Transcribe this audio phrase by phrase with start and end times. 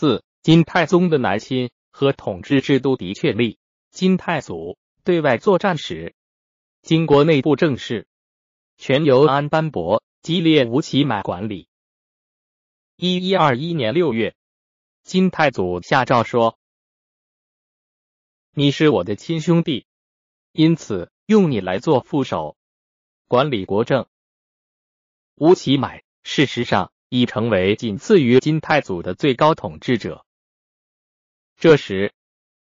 [0.00, 3.58] 四、金太宗的南侵和统治制度的确立。
[3.90, 6.14] 金太祖对外作战时，
[6.82, 8.06] 经国内部政事
[8.76, 11.68] 全由安班伯、激烈吴乞买管理。
[12.94, 14.36] 一一二一年六月，
[15.02, 16.60] 金太祖下诏说
[18.54, 19.84] ：“你是我的亲兄弟，
[20.52, 22.56] 因此用你来做副手，
[23.26, 24.06] 管理国政。”
[25.34, 30.24] 吴乞买事实上已成为仅次于金太祖的最高统治者。
[31.56, 32.12] 这时，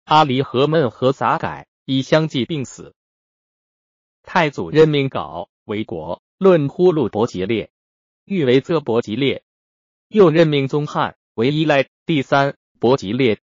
[0.05, 2.95] 阿离和闷和杂改已相继病死。
[4.23, 7.71] 太祖任命稿为国论呼噜伯吉列，
[8.24, 9.45] 欲为则伯吉列，
[10.09, 13.41] 又任命宗翰为依赖第三伯吉列，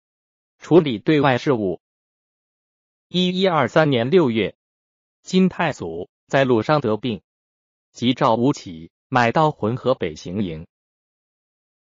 [0.59, 1.80] 处理对外事务。
[3.09, 4.56] 一一二三年六月，
[5.23, 7.23] 金太祖在路上得病，
[7.92, 10.66] 即召吴起买到浑河北行营。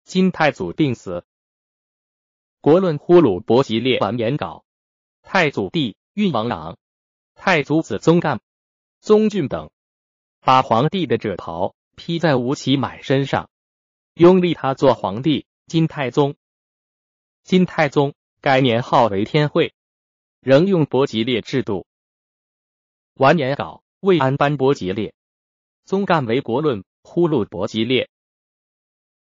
[0.10, 1.24] 金太祖病死，
[2.62, 4.66] 国论呼鲁伯吉列完颜稿，
[5.22, 6.80] 太祖弟运王郎，
[7.36, 8.42] 太祖子宗干。
[9.02, 9.70] 宗俊等。
[10.40, 11.76] 把皇帝的赭袍。
[11.96, 13.52] 披在吴起买身上，
[14.16, 15.46] 拥立他做皇帝。
[15.68, 16.36] 金太宗。
[17.44, 18.16] 金太宗。
[18.42, 19.76] 改年号为天惠，
[20.40, 21.86] 仍用伯吉列制度。
[23.14, 23.84] 完颜稿。
[24.00, 25.14] 未安班伯吉列，
[25.86, 28.10] 宗干为国论呼鲁伯吉列。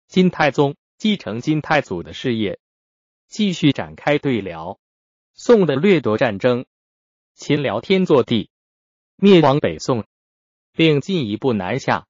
[0.08, 2.58] 金太宗继承金太祖的事业，
[3.26, 4.80] 继续展开对辽、
[5.34, 6.64] 宋的掠夺战争。
[7.34, 8.50] 秦辽天祚帝。
[9.16, 10.06] 灭亡北宋，
[10.72, 12.06] 并进一步南下，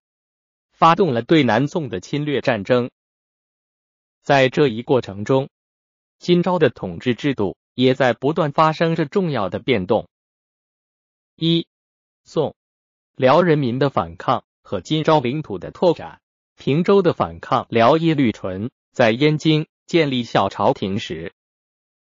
[0.71, 2.91] 发动了对南宋的侵略战争。
[4.23, 5.49] 在这一过程中，
[6.19, 10.09] 金朝的统治制度也在不断发生着重要的变动。
[11.35, 11.67] 一、
[12.25, 12.55] 宋、
[13.17, 16.21] 辽人民的反抗和金朝领土的拓展。
[16.59, 21.33] 平州的反抗，辽耶律淳在燕京建立小朝廷时，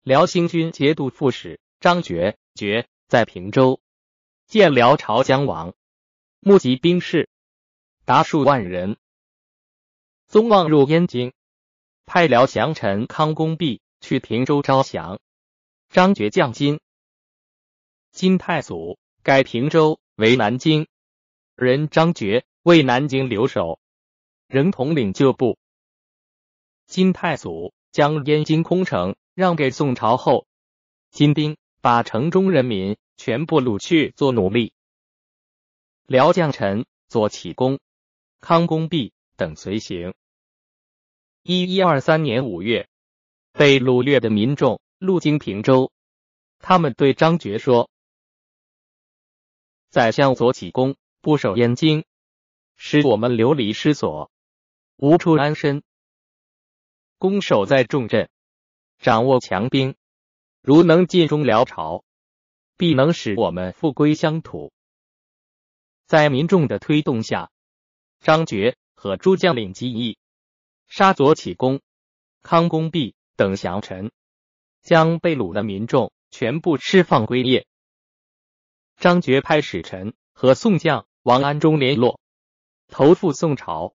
[0.03, 3.83] 辽兴军节度副使张觉觉在平州。
[4.47, 5.75] 建辽朝将王，
[6.41, 7.29] 募集兵士。
[8.07, 8.97] 达数万人。
[10.27, 11.35] 宗望入燕京，
[12.07, 15.21] 派辽降臣康公弼去平州招降。
[15.91, 16.81] 张觉降金，
[18.11, 20.89] 金太祖改平州为南京，
[21.57, 23.81] 人张觉为南京留守，
[24.49, 25.59] 仍统领旧部。
[26.87, 30.47] 金太祖将燕京空城让给宋朝后，
[31.11, 32.97] 金兵把城中人民。
[33.19, 34.75] 全部掳去做奴隶。
[36.05, 37.81] 辽将臣左启功、
[38.43, 40.13] 康公弼等随行。
[41.43, 42.91] 一一二三年五月，
[43.53, 45.91] 被掳掠的民众路经平州，
[46.59, 47.89] 他们对张觉说
[49.89, 52.05] ：“宰相左启功不守燕京，
[52.77, 54.31] 使我们流离失所，
[54.97, 55.83] 无处安身。
[57.19, 58.29] 攻守在重镇，
[58.99, 59.97] 掌握强兵，
[60.63, 62.03] 如能进忠辽朝。”
[62.79, 64.71] 必能使我们复归乡土。
[66.05, 67.51] 在民众的推动下，
[68.21, 70.19] 张觉和诸将领计议
[70.87, 71.81] 杀左启功、
[72.43, 74.13] 康公弼等降臣，
[74.83, 77.67] 将被掳的民众全部释放归业。
[78.99, 82.21] 张觉派使臣和宋将王安忠联络，
[82.89, 83.95] 投附宋朝。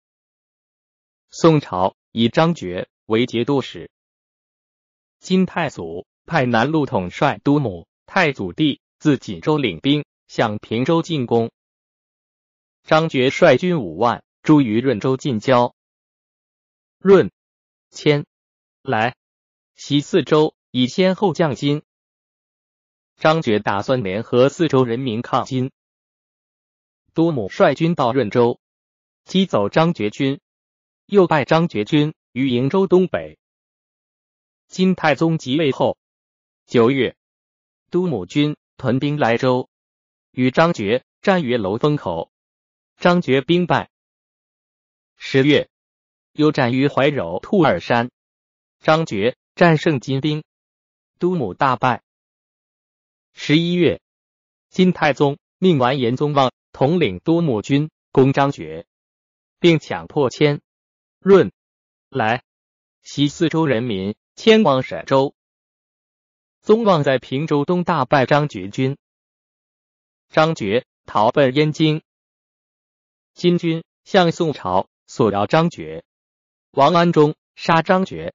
[1.31, 3.89] 宋朝以张觉为节度使。
[5.19, 7.87] 金太祖派南路统帅都母。
[8.13, 11.49] 太祖帝自锦州领兵向平州进攻，
[12.83, 15.73] 张觉率军五万驻于润州近郊。
[16.97, 17.31] 润、
[17.89, 18.25] 迁、
[18.81, 19.15] 来、
[19.75, 21.83] 袭四州以先后降金。
[23.15, 25.71] 张觉打算联合四州人民抗金。
[27.13, 28.59] 都母率军到润州，
[29.23, 30.41] 击走张觉军，
[31.11, 33.37] 又败张觉军于瀛州东北。
[34.69, 35.97] 金太宗即位后，
[36.65, 37.17] 九月。
[37.89, 39.67] 都母军屯兵莱州，
[40.31, 42.31] 与张觉战于楼峰口，
[42.95, 43.91] 张觉兵败。
[45.17, 45.69] 十月，
[46.31, 48.09] 又战于怀柔兔儿山，
[48.79, 50.45] 张觉战胜金兵，
[51.19, 52.03] 都母大败。
[53.33, 53.99] 十一月，
[54.69, 58.85] 金太宗命完颜宗望统领都母军攻张觉，
[59.59, 60.61] 并强迫迁
[61.23, 61.51] 润
[62.09, 62.43] 来
[63.03, 65.35] 西四州人民迁往陕州。
[66.63, 68.97] 宗望在平州东大败张觉军，
[70.29, 72.01] 张觉逃奔燕京。
[73.35, 76.03] 金军向宋朝索要张觉，
[76.71, 78.33] 王安忠杀张觉，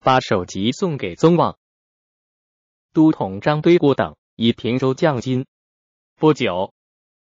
[0.00, 1.56] 把首级送给宗望。
[2.92, 5.46] 都统张堆国等以平州降金，
[6.16, 6.74] 不久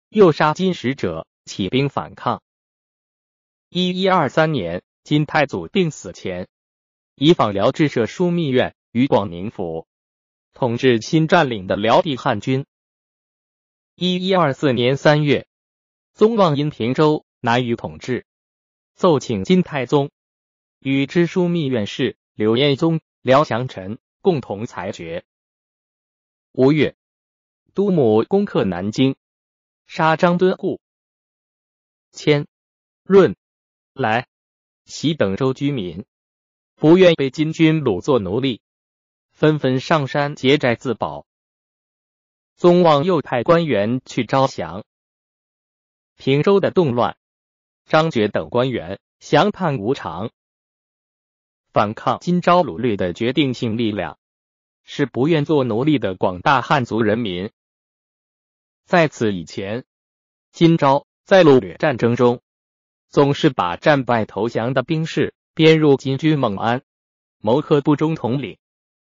[0.09, 2.43] 又杀金使者，起兵反抗。
[3.73, 6.49] 一一二三年，金太祖病死前，
[7.15, 9.87] 以访辽置设枢密院于广宁府，
[10.51, 12.65] 统治新占领的辽地汉军。
[13.95, 15.47] 一一二四年三月，
[16.13, 18.25] 宗望因平州难于统治，
[18.93, 20.11] 奏请金太宗
[20.79, 25.23] 与知枢密院事刘彦宗、辽祥臣共同裁决。
[26.51, 26.97] 五月，
[27.73, 29.15] 都母攻克南京，
[29.87, 30.81] 杀张敦固、
[32.11, 32.47] 迁、
[33.05, 33.37] 润、
[34.01, 34.27] 来、
[34.85, 36.05] 袭等州居民，
[36.75, 38.61] 不愿被金军掳作奴隶，
[39.31, 41.25] 纷纷上山劫寨自保。
[42.55, 44.83] 宗望又派官员去招降。
[46.17, 47.17] 平州的动乱，
[47.85, 50.31] 张觉等官员降叛无常。
[51.71, 54.19] 反抗金朝掳掠的决定性力量，
[54.83, 57.51] 是不愿做奴隶的广大汉族人民。
[58.83, 59.85] 在此以前，
[60.51, 62.41] 金朝在掳掠战争中，
[63.11, 66.81] 总是把战败投降的兵士编入金军蒙安、
[67.37, 68.57] 谋克部中统领，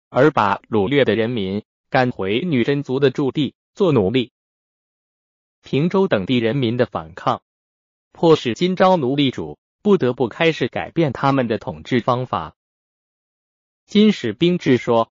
[0.10, 1.64] 而把掳掠的人民。
[1.88, 4.34] 赶回女真族的驻地做奴隶。
[5.62, 7.42] 平州等地人民的反抗，
[8.12, 12.58] 迫使金朝奴隶主不得不开始改变他们的统治方法。
[13.86, 15.14] 金史兵志说：“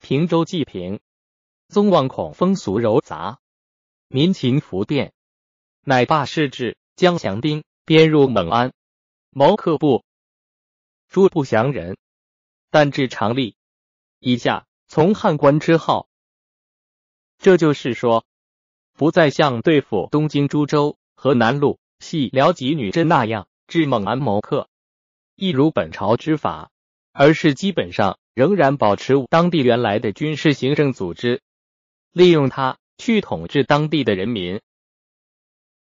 [0.00, 1.00] 平州济平，
[1.68, 3.40] 宗望恐风俗柔杂，
[4.06, 5.12] 民情浮变，
[5.88, 8.74] 乃罢世制，将降兵编入蒙安、
[9.30, 10.04] 谋克部，
[11.08, 11.96] 诸不降人，
[12.70, 13.56] 但至常例
[14.18, 16.08] 以下。”从汉官之号，
[17.38, 18.26] 这就是说，
[18.92, 24.68] 不再像对付东京、株洲和南路、系辽吉女真那样治蒙安谋克，
[25.36, 26.70] 一如本朝之法，
[27.12, 31.42] 而是基本上仍然保持当地原来的军事行政组织，
[32.12, 34.60] 利用它去统治当地的人民。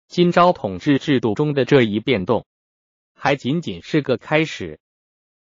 [0.06, 2.47] 金朝统治制度中的这一变动，
[3.15, 4.79] 还仅仅是个开始，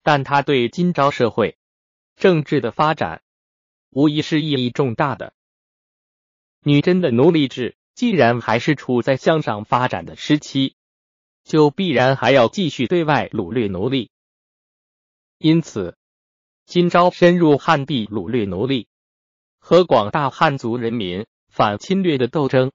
[0.01, 1.57] 但它对金朝社会
[2.15, 3.21] 政治的发展。
[3.91, 5.33] 无疑是意义重大的。
[6.61, 10.75] 女真的奴隶制既然还是处在向上发展的时期，
[11.45, 14.09] 就必然还要继续对外掳掠奴隶。
[15.37, 15.95] 因此，
[16.65, 18.87] 金朝深入汉地掳掠奴隶
[19.59, 22.73] 和广大汉族人民反侵略的斗争，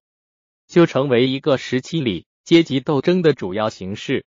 [0.70, 4.24] 就成为一个时期里阶级斗争的主要形式。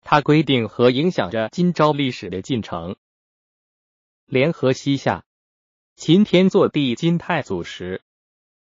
[0.00, 2.96] 它规定和影响着金朝历史的进程。
[4.26, 5.24] 联合西夏。
[5.96, 8.02] 秦天祚帝金太祖时，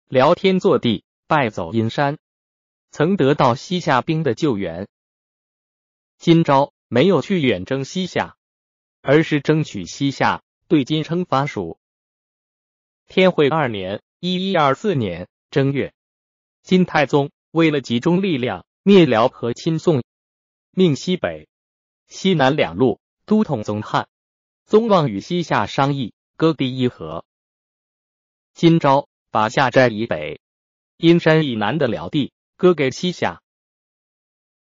[0.07, 2.17] 辽天祚帝败走阴山，
[2.89, 4.87] 曾得到西夏兵的救援。
[6.17, 8.37] 金朝没有去远征西夏，
[9.01, 11.77] 而是争取西夏对金称藩属。
[13.07, 15.93] 天会二年（一一二四年）正月，
[16.65, 20.03] 金太宗为了集中力量灭辽和亲宋，
[20.71, 21.47] 命西北、
[22.07, 22.99] 西南两路。
[23.27, 24.07] 都统宗汉、
[24.65, 26.13] 宗望与西夏商议。
[26.37, 27.25] 割地议和，
[28.53, 29.07] 金朝。
[29.31, 30.39] 把夏寨以北、
[30.97, 33.41] 阴山以南的辽地割给西夏，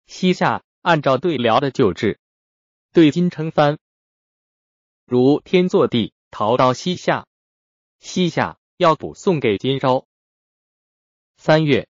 [0.07, 2.19] 西夏按照对辽的旧制，
[2.91, 3.77] 对金称藩。
[5.05, 7.27] 如天祚帝逃到西夏，
[7.99, 10.07] 西夏要补送给金朝。
[11.45, 11.87] 三月，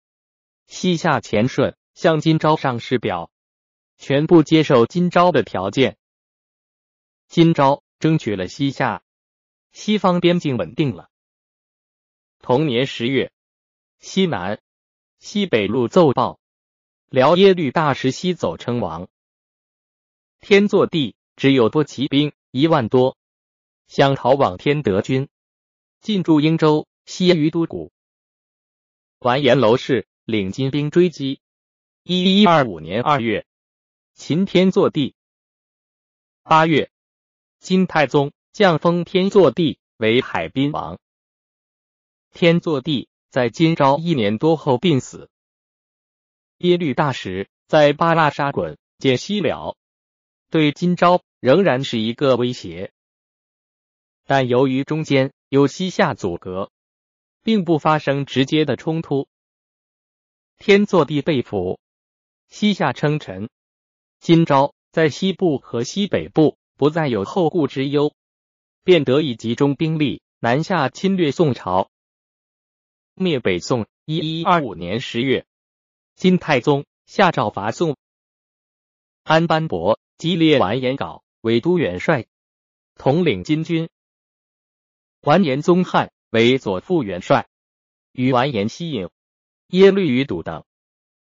[0.67, 3.31] 西夏前顺向金朝上师表，
[3.95, 5.97] 全部接受金朝的条件。
[7.29, 9.01] 金朝争取了西夏。
[9.71, 11.09] 西方边境稳定了。
[12.39, 13.31] 同年十月，
[13.99, 14.59] 西南、
[15.19, 16.37] 西北路奏报，
[17.07, 19.07] 辽耶律大石西走称王。
[20.41, 23.17] 天祚帝只有多骑兵一万多，
[23.87, 25.29] 想逃往天德军，
[26.01, 27.93] 进驻英州西于都谷。
[29.25, 31.41] 完颜娄氏领金兵追击。
[32.03, 33.47] 一一二五年二月，
[34.13, 35.15] 秦天祚帝。
[36.43, 36.91] 八月，
[37.59, 38.33] 金太宗。
[38.53, 40.99] 降封天祚帝为海滨王。
[42.33, 45.27] 天祚帝在金朝一年多后病死。
[46.59, 49.75] 耶律大石在巴拉沙滚见西辽，
[50.51, 52.93] 对金朝仍然是一个威胁，
[54.23, 56.71] 但由于中间有西夏阻隔，
[57.45, 59.27] 并不发生直接的冲突。
[60.57, 61.79] 天祚帝被俘，
[62.47, 63.51] 西夏称臣，
[64.19, 68.15] 金朝在西部和西北部不再有后顾之忧。
[68.83, 71.91] 便得以集中兵力南下侵略宋朝，
[73.13, 73.85] 灭北宋。
[74.05, 75.45] 一一二五年十月，
[76.15, 77.97] 金太宗下诏伐宋，
[79.23, 82.27] 安班伯击列完颜杲为都元帅，
[82.95, 83.87] 统领金军；
[85.21, 87.47] 完颜宗翰为左副元帅，
[88.11, 89.09] 与完颜希颖、
[89.67, 90.63] 耶律余睹等。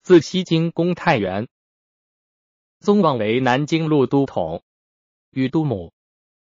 [0.02, 1.48] 自西京攻太原。
[2.80, 4.64] 宗望为南京路都统，
[5.30, 5.92] 与都母。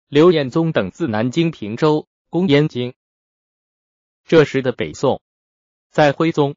[0.08, 2.94] 刘彦宗等自南京平州攻燕京。
[4.24, 5.22] 这时的北宋，
[5.90, 6.56] 在徽宗、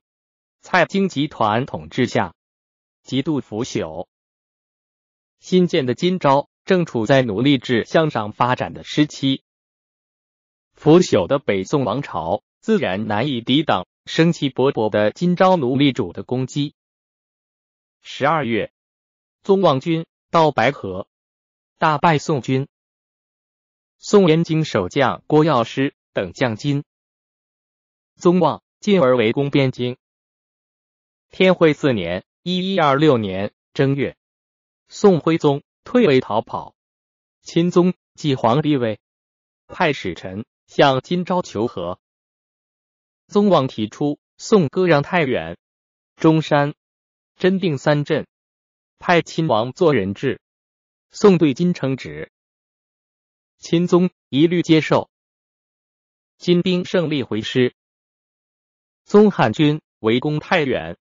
[0.60, 2.34] 蔡京集团统治下，
[3.02, 4.06] 极度腐朽。
[5.38, 9.44] 新建的金朝正处在奴隶制向上发展的时期，
[10.78, 16.76] 腐朽的北宋王朝自然难以抵挡生气勃勃的金朝奴隶主的攻击。
[18.00, 18.72] 十二月，
[19.42, 21.08] 宗望军到白河，
[21.78, 22.68] 大败宋军，
[23.98, 26.84] 宋燕京守将郭药师等将金，
[28.14, 29.96] 宗望进而围攻边京。
[31.28, 34.16] 天会四年（一一二六年）正月。
[34.86, 36.76] 宋徽宗退位逃跑，
[37.42, 39.00] 钦宗继皇帝位，
[39.66, 41.98] 派使臣向金朝求和。
[43.26, 45.58] 宗望提出宋割让太原、
[46.14, 46.74] 中山、
[47.36, 48.28] 真定三镇，
[48.98, 50.40] 派亲王做人质。
[51.10, 52.30] 宋对金称职，
[53.58, 55.10] 钦宗一律接受。
[56.36, 57.74] 金兵胜利回师，
[59.04, 60.98] 宗汉军围攻太原，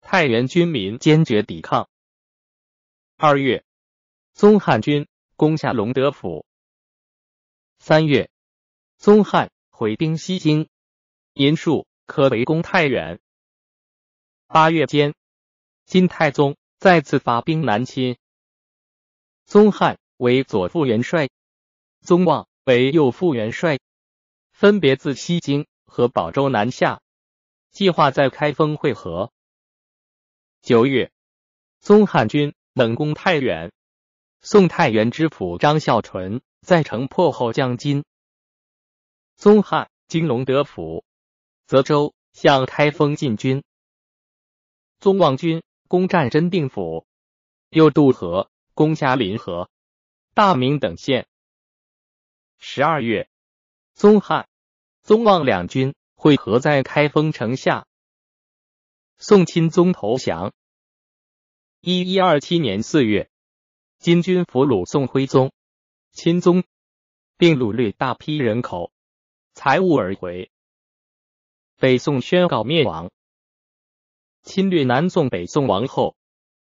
[0.00, 1.90] 太原军民坚决抵抗。
[3.16, 3.64] 二月，
[4.32, 6.46] 宗汉军攻下隆德府。
[7.78, 8.30] 三月，
[9.02, 10.68] 宗汉回兵西京，
[11.34, 13.18] 银树可围攻太原。
[14.46, 15.16] 八月间，
[15.84, 18.16] 金太宗再次发兵南侵。
[19.44, 21.30] 宗汉为左副元帅，
[22.02, 23.80] 宗望为右副元帅，
[24.52, 27.02] 分别自西京和保州南下，
[27.72, 29.32] 计划在开封会合。
[30.60, 31.10] 九月，
[31.80, 32.54] 宗汉军。
[32.72, 33.72] 猛攻太原，
[34.40, 38.04] 宋太原知府张孝纯在城破后降金。
[39.42, 41.04] 宗汉金龙德府、
[41.66, 43.64] 泽州向开封进军。
[45.00, 47.08] 宗望军攻占真定府，
[47.68, 49.68] 又渡河攻下临河、
[50.32, 51.26] 大名等县。
[52.58, 53.28] 十二月，
[53.94, 54.48] 宗汉、
[55.02, 57.88] 宗望两军会合在开封城下，
[59.18, 60.52] 宋钦宗投降。
[61.80, 63.28] 一一二七年四月，
[63.98, 65.50] 金军俘虏宋徽宗、
[66.12, 66.62] 钦宗，
[67.36, 68.91] 并掳掠大批人口、
[69.54, 70.50] 财物而回。
[71.78, 73.10] 北宋宣告灭亡。
[74.42, 76.16] 侵略南宋北宋亡后，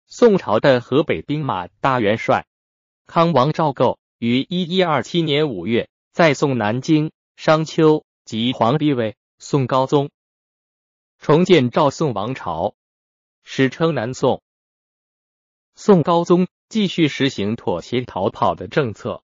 [0.07, 2.47] 宋朝的河北兵马大元帅
[3.07, 10.11] 康王赵构于一一二七年五月在宋南京、商丘，即皇帝位宋高宗，
[11.19, 12.75] 重建赵宋王朝，
[13.45, 14.43] 史称南宋。
[15.75, 19.23] 宋高宗继续实行妥协逃跑的政策，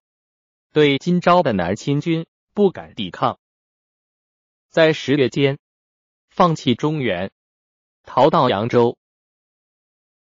[0.72, 3.39] 对金朝的南侵军不敢抵抗，
[4.70, 5.58] 在十月间
[6.28, 7.32] 放弃中原，
[8.04, 8.96] 逃到扬州。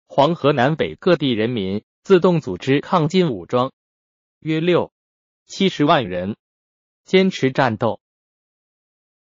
[0.07, 3.71] 黄河南北各地人民自动组织抗金武装，
[4.39, 4.91] 约六
[5.45, 6.35] 七十万人，
[7.05, 8.01] 坚持战斗。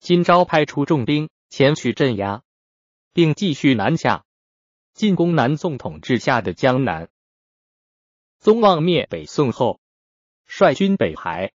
[0.01, 2.43] 金朝派出重兵前去镇压，
[3.13, 4.25] 并继续南下。
[4.93, 7.09] 进攻南宋统治下的江南。
[8.41, 9.81] 宗望灭北宋后，
[10.47, 11.53] 率军北还，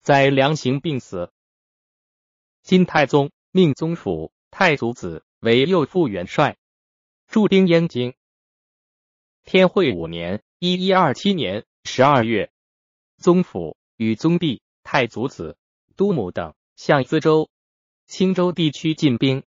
[0.00, 1.30] 在梁行病死。
[2.62, 6.56] 金太宗命宗辅太祖子为右副元帅，
[7.26, 8.14] 驻兵燕京。
[9.44, 12.52] 天会五年（一一二七年）十二月，
[13.16, 15.56] 宗辅与宗弼、太祖子、
[15.96, 17.50] 都母等向淄州、
[18.06, 19.42] 青州地区进兵。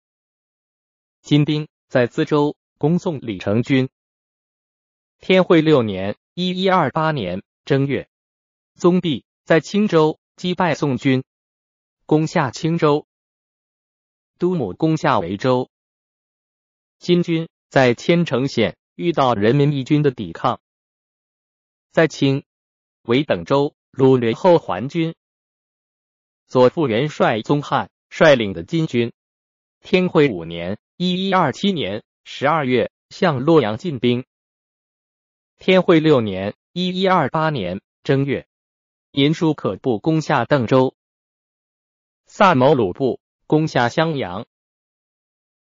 [1.21, 1.67] 金兵。
[1.89, 3.89] 在淄州攻宋李成军。
[5.17, 8.07] 天会六年（一一二八年）正月，
[8.75, 11.23] 宗弼在青州击败宋军，
[12.09, 13.05] 攻下青州。
[14.39, 15.69] 都母攻下维州。
[16.97, 20.59] 金军在千城县遇到人民义军的抵抗，
[21.91, 22.45] 在青、
[23.03, 25.13] 维等州掳掠后还军。
[26.47, 29.13] 左副元帅宗翰率领的金军，
[29.79, 30.79] 天会五年。
[30.97, 34.25] 一一二七年十二月，向洛阳进兵。
[35.59, 38.47] 天会六年（一一二八年）正月，
[39.11, 40.95] 银叔可部攻下邓州，
[42.39, 44.47] 萨某鲁部攻下襄阳，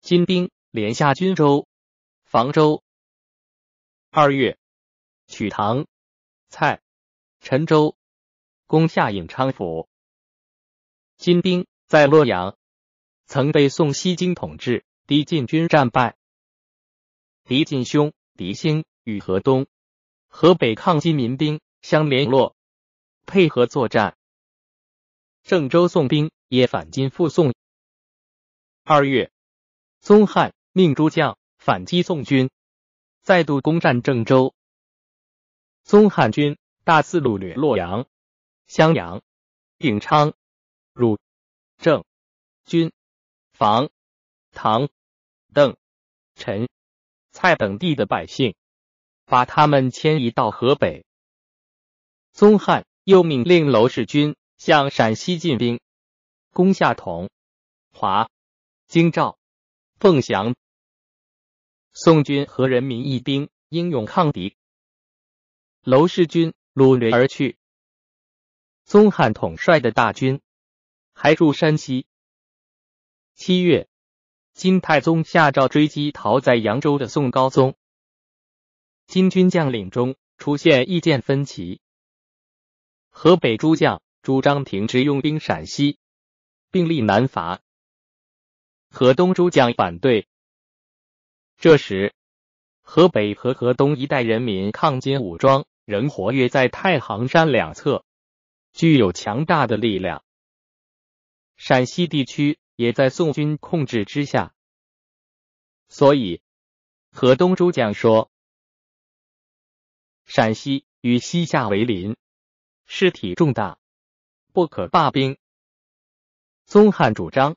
[0.01, 1.67] 金兵连下军州、
[2.23, 2.81] 房州。
[4.09, 4.57] 二月，
[5.27, 5.85] 取唐、
[6.49, 6.81] 蔡、
[7.39, 7.95] 陈州，
[8.65, 9.87] 攻下颍昌府。
[11.17, 12.57] 金兵在洛阳。
[13.27, 14.83] 曾被宋西京统治。
[15.05, 16.17] 敌进军战败，
[17.43, 19.67] 敌进兄狄兴与河东、
[20.27, 22.55] 河北抗金民兵相联络，
[23.27, 24.17] 配合作战。
[25.43, 27.53] 郑州宋兵也反金复宋。
[28.83, 29.31] 二月，
[29.99, 32.49] 宗翰命诸将反击宋军，
[33.21, 34.53] 再度攻占郑州。
[35.83, 38.07] 宗汉军大肆掳掠洛阳、
[38.67, 39.21] 襄阳、
[39.77, 40.33] 颍昌、
[40.93, 41.19] 汝、
[41.77, 42.03] 郑、
[42.65, 42.91] 军、
[43.51, 43.89] 房、
[44.51, 44.89] 唐、
[45.53, 45.75] 邓、
[46.35, 46.69] 陈、
[47.31, 48.55] 蔡等地的百姓，
[49.25, 51.05] 把他们迁移到河北。
[52.31, 55.79] 宗翰又命令娄氏军向陕西进兵，
[56.55, 57.29] 攻下同、
[57.91, 58.29] 华、
[58.87, 59.37] 京兆、
[59.99, 60.55] 凤翔。
[61.91, 64.55] 宋军和人民义兵英勇抗敌，
[65.83, 67.57] 娄氏军掳掠而去。
[68.85, 70.39] 宗翰统帅的大军
[71.11, 72.07] 还驻山西。
[73.33, 73.89] 七月，
[74.53, 77.75] 金太宗下诏追击逃在扬州的宋高宗。
[79.07, 81.81] 金军将领中出现意见分歧。
[83.09, 85.99] 河北诸将主张停止用兵陕西，
[86.75, 87.61] 并立南伐。
[88.89, 90.27] 河东诸将反对。
[91.55, 92.13] 这时，
[92.81, 98.03] 河北和河东一带人民抗金武装仍活跃在太行山两侧，
[98.73, 100.25] 具有强大的力量。
[101.55, 104.53] 陕西地区也在宋军控制之下，
[105.87, 106.41] 所以
[107.09, 108.29] 河东诸将说
[110.27, 112.17] ：“陕西与西夏为邻。”
[112.85, 113.79] 事体重大，
[114.51, 115.37] 不可罢兵。
[116.65, 117.55] 宗翰主张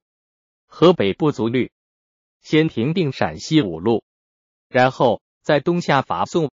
[0.67, 1.73] 河北不足虑，
[2.41, 4.05] 先平定陕西五路，
[4.69, 6.51] 然后在东下伐宋。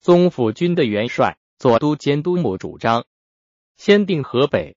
[0.00, 3.06] 宗辅军的元帅左都监督母主张
[3.76, 4.76] 先定河北，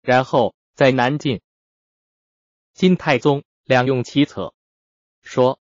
[0.00, 1.40] 然后在南进。
[2.72, 4.54] 金太宗两用其策，
[5.22, 5.58] 说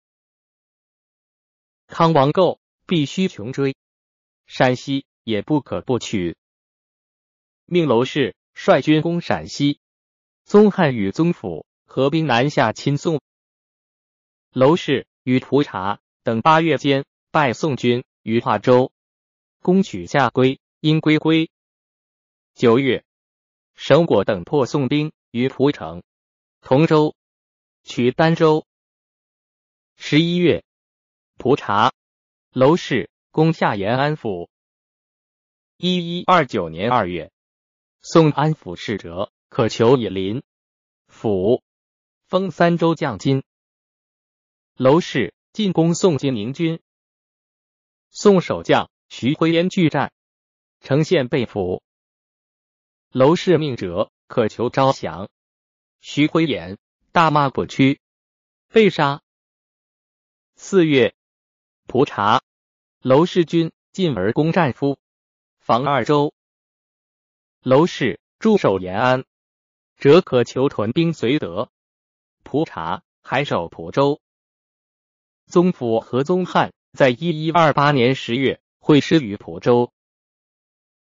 [1.86, 3.76] 康王构必须穷追
[4.46, 5.04] 陕西。
[5.22, 6.36] 也不可不取。
[7.66, 9.78] 命娄氏率军攻陕西，
[10.50, 13.22] 宗翰与宗辅合兵南下侵宋。
[14.50, 18.90] 娄氏与蒲察等八月间败宋军于华州，
[19.62, 21.52] 攻取下归、阴归归。
[22.56, 23.04] 九月，
[23.76, 26.02] 沈果等破宋兵于蒲城、
[26.60, 27.14] 同州，
[27.84, 28.66] 取儋州。
[29.94, 30.64] 十一月，
[31.36, 31.92] 蒲察、
[32.50, 34.50] 娄氏攻下延安府。
[35.76, 37.30] 一一二九年二月，
[38.02, 40.42] 宋安抚使者渴求以临
[41.20, 41.62] 府，
[42.24, 43.44] 封三州将军。
[44.74, 46.80] 娄氏进攻宋金宁军，
[48.08, 50.14] 宋守将徐辉烟拒战，
[50.80, 51.82] 呈现被俘。
[53.10, 55.28] 娄氏命者渴求招降，
[56.00, 56.78] 徐辉言
[57.12, 58.00] 大骂不屈，
[58.68, 59.20] 被杀。
[60.56, 61.14] 四月，
[61.86, 62.42] 蒲察、
[63.00, 64.98] 娄氏军进而攻占夫。
[65.58, 66.32] 防二州，
[67.60, 69.26] 娄氏驻守延安，
[70.00, 71.70] 则可求屯兵绥德。
[72.42, 74.18] 蒲察还守蒲州。
[75.46, 79.92] 宗辅和宗翰在一一二八年十月会师于蒲州。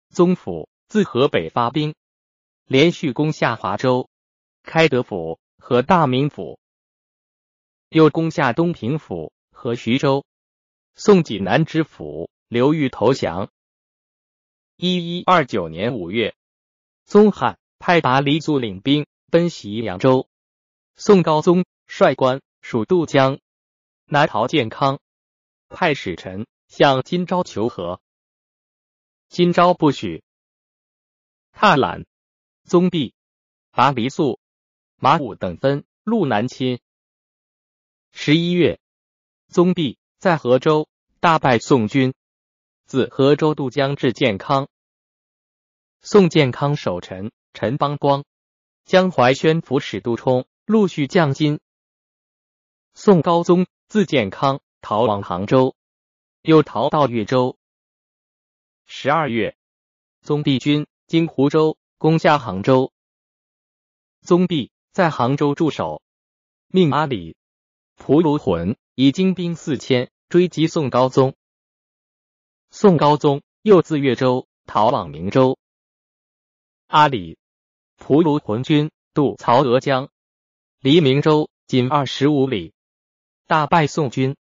[0.09, 1.95] 宗辅自河北发兵，
[2.65, 4.09] 连续攻下华州、
[4.61, 6.59] 开德府和大名府，
[7.87, 10.25] 又攻下东平府和徐州。
[10.95, 13.49] 宋济南知府刘裕投降。
[14.75, 16.35] 一一二九年五月，
[17.05, 20.29] 宗翰派拔黎族领兵奔袭扬州，
[20.93, 23.39] 宋高宗率官属渡江，
[24.05, 24.99] 南逃建康，
[25.67, 27.99] 派使臣向金朝求和，
[29.29, 30.23] 金朝不许。
[31.53, 32.05] 踏懒、
[32.65, 33.15] 宗弼、
[33.71, 34.39] 拔黎素、
[34.97, 36.79] 马武等分路南侵。
[38.11, 38.79] 十一月，
[39.47, 40.87] 宗弼在河州
[41.19, 42.13] 大败宋军。
[42.85, 44.69] 自河州渡江至建康，
[46.01, 48.23] 宋建康守臣陈邦光、
[48.85, 51.59] 江淮宣抚使杜充陆续降金。
[52.93, 55.75] 宋高宗自建康逃往杭州，
[56.41, 57.57] 又逃到越州。
[58.85, 59.57] 十二月，
[60.21, 62.91] 宗弼军经湖州攻下杭州，
[64.21, 66.01] 宗弼在杭州驻守，
[66.67, 67.37] 命阿里、
[67.95, 71.35] 蒲卢浑以精兵四千追击宋高宗。
[72.69, 75.57] 宋高宗又自越州逃往明州，
[76.87, 77.37] 阿里、
[78.03, 80.09] 蒲卢浑军渡曹娥江，
[80.79, 82.73] 离明州仅二十五里，
[83.45, 84.35] 大败宋军。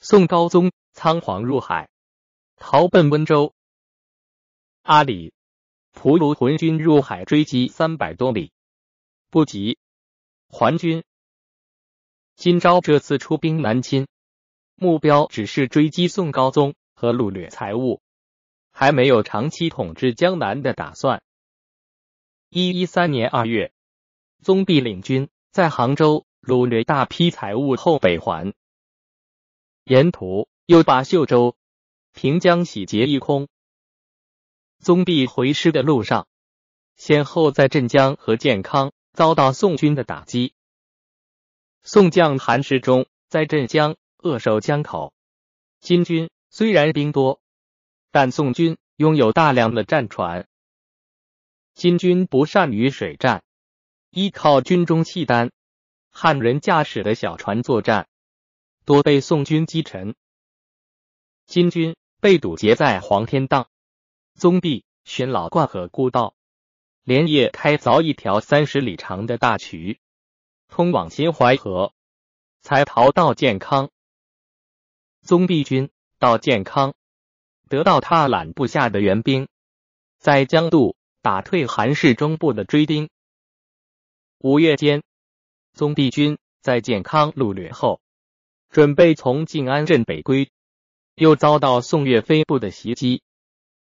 [0.00, 1.90] 宋高宗仓皇入海，
[2.56, 3.52] 逃奔温州。
[4.80, 5.34] 阿里、
[5.92, 8.50] 蒲卢浑军入海追击三百多里，
[9.28, 9.76] 不及，
[10.48, 11.04] 还军。
[12.34, 14.08] 金朝这次出兵南侵，
[14.74, 16.74] 目标只是追击宋高宗。
[16.94, 18.00] 和掳掠财物，
[18.70, 21.20] 还没有长期统治江南的打算。
[22.54, 23.72] 一一三年二月，
[24.42, 28.52] 宗弼领军在杭州掳掠大批财物后北还。
[29.84, 31.56] 沿途又把秀州、
[32.12, 33.48] 平江洗劫一空。
[34.80, 36.28] 宗弼回师的路上，
[36.94, 40.52] 先后在镇江和建康遭到宋军的打击。
[41.82, 45.14] 宋将韩世忠在镇江扼守江口。
[45.80, 47.40] 金军虽然兵多，
[48.10, 50.46] 但宋军拥有大量的战船。
[51.74, 53.42] 金军不善于水战，
[54.10, 55.50] 依靠军中契丹。
[56.10, 58.06] 汉人驾驶的小船作战，
[58.84, 60.14] 多被宋军击沉。
[61.46, 63.68] 金军被堵截在黄天荡。
[64.34, 66.34] 宗弼寻老灌河故道，
[67.02, 69.98] 连夜开凿一条三十里长的大渠，
[70.68, 71.94] 通往新淮河，
[72.60, 73.90] 才逃到建康。
[75.22, 76.94] 宗弼军到建康，
[77.68, 79.48] 得到他揽部下的援兵，
[80.18, 83.08] 在江渡打退韩世忠部的追兵。
[84.38, 85.04] 五月间，
[85.72, 88.00] 宗弼军在建康掳掠后，
[88.70, 90.50] 准备从静安镇北归，
[91.14, 93.22] 又遭到宋岳飞部的袭击。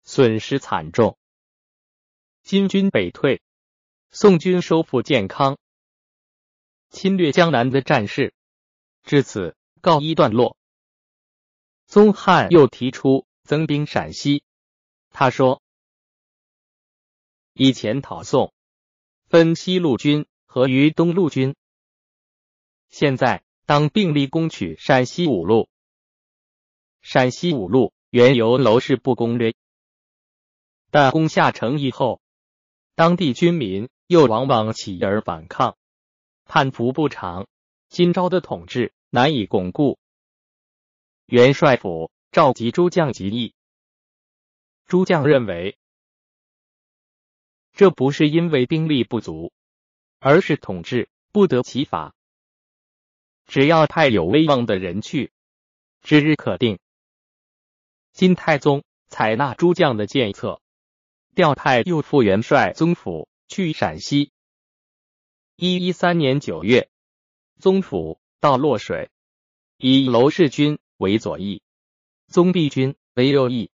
[0.04, 1.16] 损失惨重，
[2.42, 3.40] 金军北退，
[4.10, 5.56] 宋军收复建康，
[6.90, 8.34] 侵略江南的战事
[9.02, 10.56] 至此告一段落。
[11.86, 14.44] 宗翰又提出增兵陕西，
[15.10, 15.62] 他说
[17.56, 18.52] ：“以前讨宋，
[19.28, 21.54] 分西路军和于东路军，
[22.88, 25.68] 现在当并力攻取陕西五路。
[27.00, 29.54] 陕西五路原由娄氏部攻略。”
[30.90, 32.20] 但攻下城以后，
[32.96, 35.76] 当地军民又往往起而反抗，
[36.44, 37.46] 叛服不长，
[37.88, 39.96] 金朝的统治难以巩固。
[41.26, 43.54] 元帅府召集诸将集议，
[44.86, 45.78] 诸将认为，
[47.74, 49.52] 这不是因为兵力不足，
[50.20, 52.14] 而是统治不得其法。
[53.46, 55.32] 只要派有威望的人去，
[56.00, 56.78] 指日可定。
[58.12, 60.60] 金太宗采纳诸将的建策。
[61.34, 64.30] 调派右副元帅宗辅去陕西。
[65.56, 66.88] 一一三年九月，
[67.58, 69.10] 宗辅到洛水，
[69.76, 71.60] 以娄氏军为左翼，
[72.28, 73.72] 宗弼军为右翼，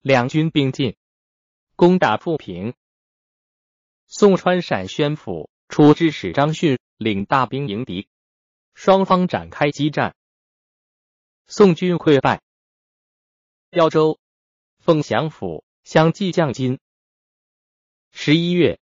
[0.00, 0.96] 两军并进，
[1.76, 2.74] 攻打富平。
[4.10, 8.08] 宋川陕宣府出知使张逊领大兵迎敌，
[8.72, 10.16] 双方展开激战，
[11.46, 12.42] 宋军溃败。
[13.68, 14.18] 耀州、
[14.78, 16.80] 凤翔府相继降金。
[18.10, 18.80] 十一月，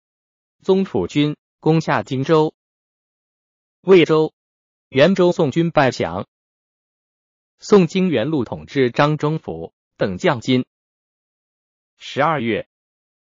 [0.64, 2.56] 宗楚军攻下荆州、
[3.82, 4.34] 魏州、
[4.88, 6.30] 元州，宋军败降。
[7.58, 10.66] 宋经元禄统治张忠甫等将金。
[11.98, 12.70] 十二月，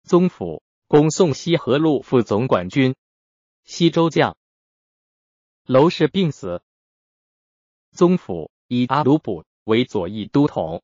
[0.04, 2.96] 宗甫攻宋西河路副总管军、
[3.64, 4.36] 西州将。
[5.64, 6.64] 娄氏病死，
[7.92, 10.82] 宗甫以阿鲁卜为左翼都统，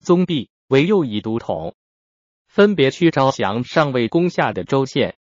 [0.00, 1.74] 宗弼为右翼都统。
[2.46, 5.16] 分别去招降尚未攻下的州县。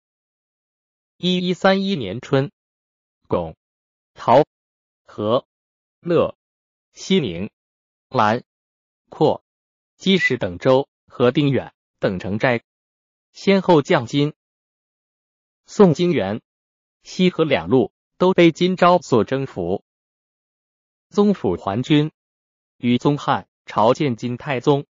[1.17, 2.49] 一一三一年春，
[3.27, 3.57] 巩、
[4.13, 4.45] 陶、
[5.03, 5.45] 和、
[5.99, 6.37] 乐、
[6.93, 7.51] 西宁、
[8.07, 8.45] 兰、
[9.09, 9.43] 阔、
[9.97, 12.63] 基石等州和丁远等城寨。
[13.33, 14.33] 先后降金。
[15.65, 16.41] 宋金元、
[17.03, 19.83] 西河两路都被金朝所征服。
[21.09, 22.11] 宗辅还军，
[22.77, 24.85] 与宗翰朝见金太宗。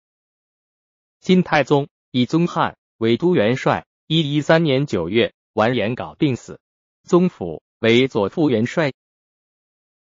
[1.20, 1.88] 金太宗。
[2.12, 6.60] 以宗翰为都元帅，一一三年九月完颜杲病死，
[7.04, 8.94] 宗辅为左副元帅。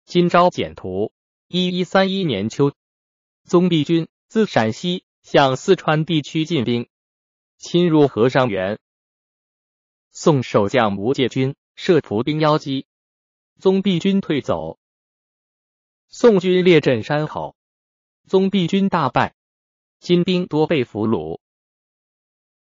[0.05, 1.12] 金朝简图，
[1.49, 2.71] 一一三一年秋，
[3.43, 6.88] 宗弼军自陕西向四川地区进兵，
[7.62, 8.80] 侵入和尚原。
[10.10, 12.88] 宋守将吴介军设伏兵邀击，
[13.60, 14.80] 宗弼军退走。
[16.08, 17.56] 宋军列阵山口，
[18.26, 19.36] 宗弼军大败，
[20.00, 21.39] 金兵多被俘虏。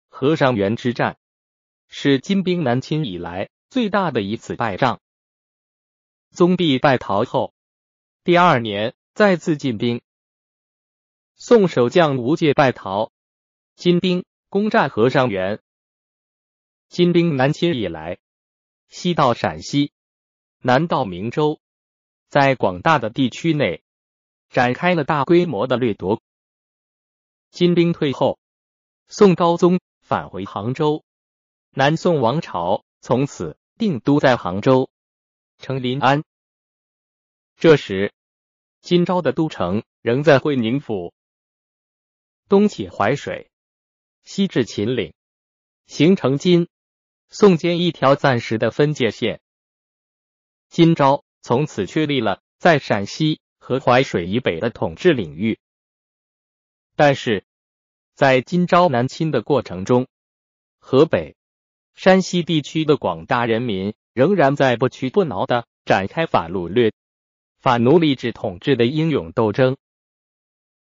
[0.09, 1.17] 和尚原之战
[1.87, 4.99] 是金兵南侵以来最大的一次败仗。
[6.29, 7.53] 宗弼败逃后，
[8.25, 10.01] 第二年再次进兵。
[11.35, 13.13] 宋守将吴介败逃，
[13.77, 15.61] 金兵攻占和尚原。
[16.87, 18.19] 金兵南侵以来，
[18.87, 19.93] 西到陕西，
[20.59, 21.61] 南到明州，
[22.27, 23.83] 在广大的地区内
[24.49, 26.21] 展开了大规模的掠夺。
[27.49, 28.39] 金兵退后，
[29.07, 29.79] 宋高宗。
[30.01, 31.03] 返回杭州，
[31.69, 34.89] 南宋王朝从此定都在杭州，
[35.59, 36.23] 称临安。
[37.57, 38.11] 这时，
[38.81, 41.13] 金朝的都城仍在会宁府，
[42.47, 43.51] 东起淮水，
[44.31, 45.15] 西至秦岭，
[45.87, 46.67] 形成金
[47.29, 49.41] 宋间一条暂时的分界线。
[50.69, 53.41] 金朝从此确立了在陕西。
[53.57, 55.59] 和淮水以北的统治领域。
[56.95, 57.45] 但是，
[58.15, 60.07] 在金朝南侵的过程中，
[60.79, 61.35] 河北、
[61.93, 66.93] 山西地区的广大人民仍然在不屈不挠的展开反掳掠、
[67.59, 69.77] 反奴隶制统治的英勇斗争。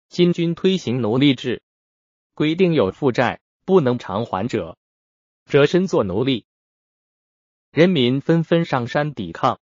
[0.07, 1.61] 金军推行奴隶制，
[2.33, 4.77] 规定有负债不能偿还者，
[5.45, 6.45] 折身做奴隶。
[7.71, 9.59] 人民纷纷上山抵抗，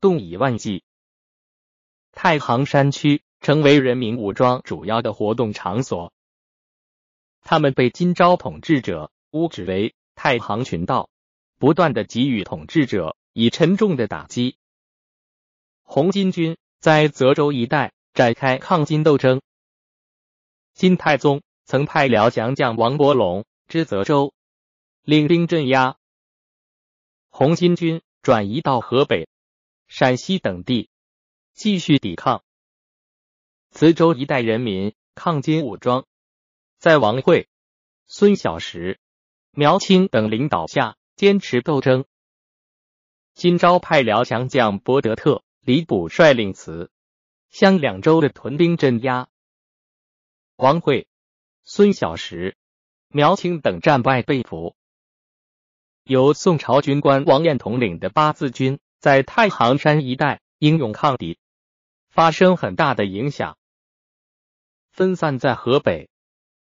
[0.00, 0.84] 动以万计。
[2.12, 6.12] 太行山区成为人民武装主要的活动场所。
[7.42, 11.10] 他们被金朝统治者污指为太行群盗，
[11.58, 14.56] 不断的给予统治者以沉重的打击。
[15.82, 19.42] 红巾军在泽州一带展开抗金斗争。
[20.72, 24.32] 金太宗曾派辽降将王伯龙之泽州，
[25.02, 25.98] 领兵镇压。
[27.28, 29.28] 红巾军转移到河北、
[29.88, 30.90] 陕西等地，
[31.54, 32.44] 继续抵抗。
[33.72, 36.06] 磁州一带人民抗金武装，
[36.78, 37.48] 在王会、
[38.06, 39.00] 孙小石、
[39.50, 42.04] 苗青等领导下坚持斗争。
[43.34, 46.92] 金朝派辽降将博德特、李补率领磁、
[47.50, 49.28] 湘两州的屯兵镇压。
[50.54, 51.08] 王会、
[51.68, 52.56] 孙小石、
[53.08, 54.76] 苗青等战败被俘，
[56.04, 61.40] 由宋朝军官王彦统领的八字军在太行山一带英勇抗敌，
[62.08, 63.58] 发生很大的影响。
[64.92, 66.08] 分散在河北、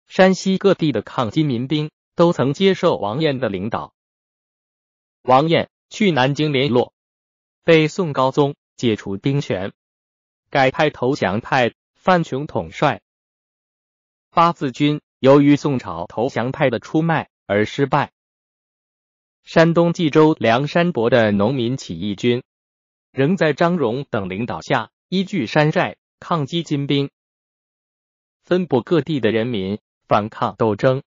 [0.07, 3.95] 山西各地的抗金民兵都曾接受王彦的领导。
[5.21, 6.95] 王彦去南京联络，
[7.62, 9.75] 被宋高宗解除兵权，
[10.49, 13.03] 改派投降派范琼统帅。
[14.35, 18.11] 八字军由于宋朝投降派的出卖而失败。
[19.44, 22.42] 山东济州梁山伯的农民起义军
[23.12, 27.11] 仍在张荣等领导下依据山寨抗击金兵。
[28.42, 31.05] 分布各地的人民反抗斗争，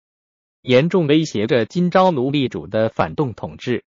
[0.61, 3.87] 严重威胁着金朝奴隶主的反动统治。